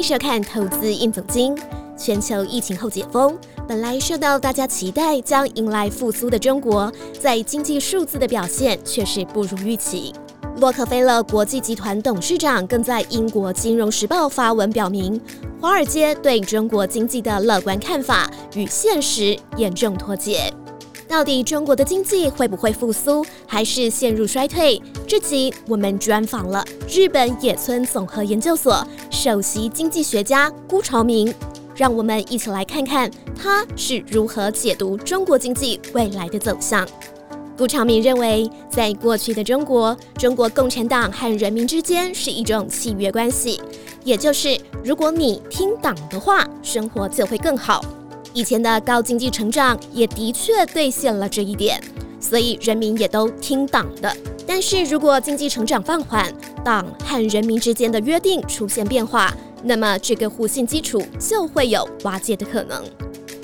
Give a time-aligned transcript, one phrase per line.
[0.00, 1.54] 迎收看《投资应总经》。
[1.94, 3.36] 全球疫情后解封，
[3.68, 10.14] 本来受到大家期待将迎来复苏的中国，在经济数字的表现却是不如预期。
[10.56, 15.20] 洛克菲勒国际集团董事长更在英国《金融时报》发文表明，
[15.60, 20.50] 华尔街对中国经济的乐观看法与现实严重脱节。
[21.10, 24.80] 到底中国的经济会不会复苏，还是陷入衰退？
[25.08, 31.34] 这集我们专访了日本野村综合研究所首席经济学家辜朝明，
[31.74, 36.88] 让我们一起来看看他是如何解读中国经济未来的走向。
[37.58, 43.60] 辜朝明认为，在过去的中国，中国共产党和人民之间是一种契约关系，
[44.04, 47.84] 也就是如果你听党的话，生活就会更好。
[48.32, 51.80] 以前的高经济成长也的确兑现了这一点，
[52.20, 54.16] 所以人民也都听党的。
[54.46, 56.32] 但是如果经济成长放缓，
[56.64, 62.82] 党和人民之间的约定出现变化，那么这个互信基础就会有瓦解的可能。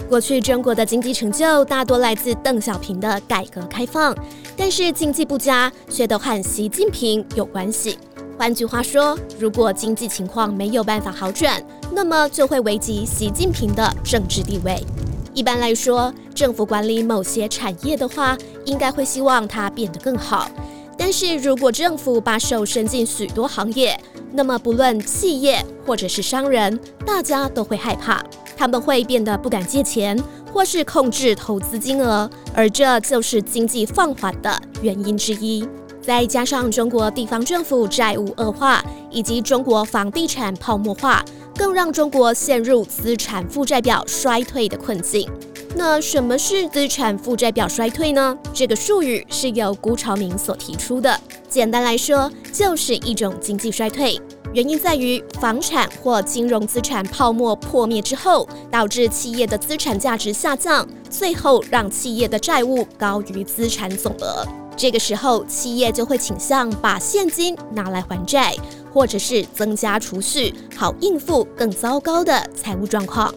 [0.08, 4.16] 过去中国的经济成就大多来自邓小平的改革开放，
[4.56, 7.98] 但是经济不佳却都和习近平有关系。
[8.38, 14.84] 换句话说，如果经济情况没有办法好转，那么就会危及习近平的政治地位。
[15.32, 20.50] 一般来说，政府管理某些产业的话，应该会希望它变得更好。
[20.98, 23.98] 但是如果政府把手伸进许多行业，
[24.32, 28.22] 那么不论企业或者是商人，大家都会害怕，
[28.56, 30.18] 他们会变得不敢借钱，
[30.52, 35.66] 或是控制投资金额，而这就是经济放缓的原因之一。
[36.06, 41.24] 再加上中国地方政府债务恶化，以及中国房地产泡沫化，
[41.56, 45.28] 更让中国陷入资产负债表衰退的困境。
[45.74, 48.38] 那什么是资产负债表衰退呢？
[48.54, 51.20] 这个术语是由辜朝明所提出的。
[51.48, 54.16] 简单来说，就是一种经济衰退，
[54.52, 64.46] 原因在于房产或金融资产泡沫破灭之后，导致企业的资产价值下降，最后让企业的债务高于资产总额。
[64.76, 68.54] 这个时候，企业就会倾向把现金拿来还债，
[68.92, 73.34] 或者是增加储蓄，好应付更糟糕的财务状况。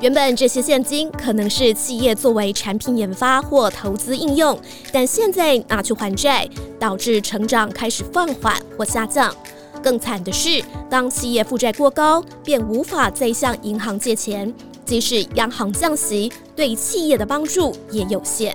[0.00, 4.56] 原本这些现金可能是企业作为产品研发或投资应用，
[4.92, 6.48] 但现在拿去还债，
[6.78, 9.34] 导致成长开始放缓或下降。
[9.82, 14.52] 更惨的是，当企业负债过高，便无法再向银行借钱，
[14.84, 18.54] 即使央行降息，对企业的帮助也有限。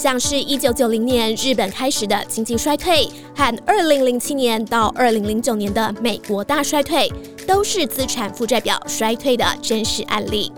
[0.00, 3.06] 像是一九九零年日本开始的经济衰退，
[3.36, 7.06] 和二零零七年到二零零九年的美国大衰退，
[7.46, 10.50] 都是资产负债表衰退的真实案例。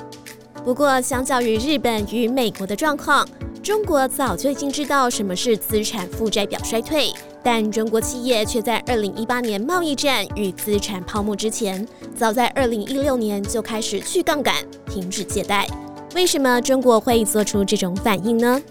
[0.65, 3.29] 不过，相较于日本与美国的状况，
[3.65, 11.85] 中国早就已经知道什么是资产负债表衰退，但中国企业却在二零一八年贸易战与资产泡沫之前，
[12.17, 14.55] 早在二零一六年就开始去杠杆、
[14.89, 15.67] 停止借贷。
[16.15, 18.63] 为什么中国会做出这种反应呢？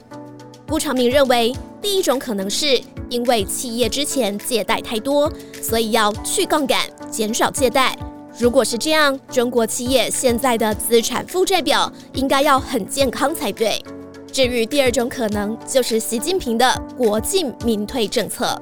[0.72, 5.30] 顾长明认为，第一种可能是因为企业之前借贷太多，
[5.62, 6.80] 所以要去杠杆，
[7.12, 7.94] 减少借贷。
[8.40, 13.84] 如果是这样，中国企业现在的资产负债表应该要很健康才对。
[14.32, 18.58] 至于第二种可能，就是习近平的国进民退政策。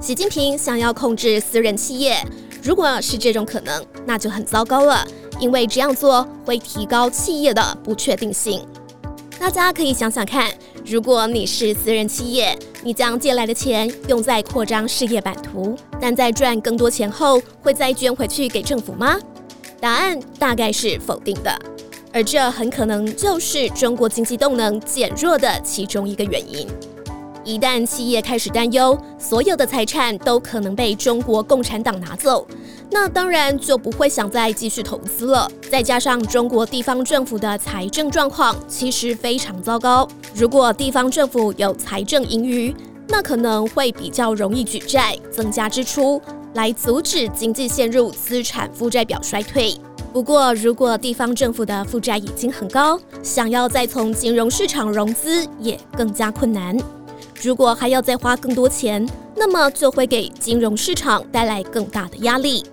[0.00, 2.16] 习近平想要控制私人企业，
[2.60, 5.06] 如果是这种可能，那就很糟糕了，
[5.38, 8.66] 因为这样做会提高企业的不确定性。
[9.38, 10.50] 大家可以想想看，
[10.84, 19.16] 如果你是私人企业，你将借来的钱用在扩张事业版图，但在赚更多钱后，会再捐回去给政府吗？
[19.80, 21.56] 答案大概是否定的，
[22.12, 26.66] 而这很可能就是中国经济动能减弱的其中一个原因。
[27.44, 32.46] 一旦企业开始担忧，所有的财产都可能被中国共产党拿走，
[32.90, 35.50] 那当然就不会想再继续投资了。
[35.70, 42.74] 再加上中国地方政府的财政状况其实非常糟糕，如果地方政府有财政盈余，
[43.08, 46.22] 那可能会比较容易举债，增加支出，
[46.54, 49.74] 来阻止经济陷入资产负债表衰退。
[50.12, 56.76] 不过，如果地方政府的负债已经很高，想要再从金融市场融资也更加困难。
[57.42, 59.04] 如果还要再花更多钱，
[59.34, 62.64] 那么就会给金融市场带来更大的压力。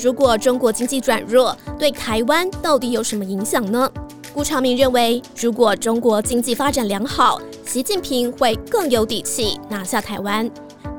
[0.00, 3.90] 如果中国经济转弱，对台湾到底有什么影响呢？
[4.32, 10.48] 辜朝明认为，如果中国经济发展良好，习近平会更有底气拿下台湾；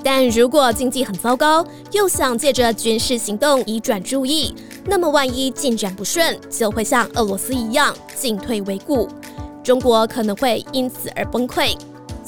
[0.04, 4.54] 但如果经济很糟糕，又想借着军事行动移转注意，
[4.84, 9.08] 那么万一进展不顺，就会像俄罗斯一样进退维谷，
[9.64, 11.78] 中国可能会因此而崩溃。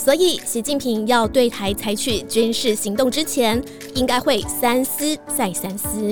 [0.04, 3.64] 所以，习近平要对台采取军事行动之前，
[3.94, 6.12] 应该会三思再三思。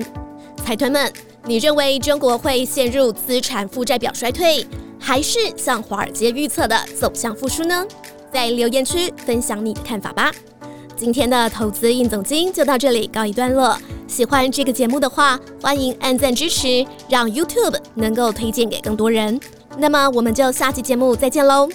[0.63, 1.11] 财团们，
[1.45, 4.63] 你认为中国会陷入资产负债表衰退，
[4.99, 7.83] 还是像华尔街预测的走向复苏呢？
[8.31, 10.31] 在留言区分享你的看法吧。
[10.95, 13.75] 今天的投资应总经就到这里告一段落。
[14.07, 19.39] 喜欢这个节目的话，欢迎按赞支持，让 YouTube 能够推荐给更多人。
[19.79, 21.67] 那么我们就下期节目再见喽。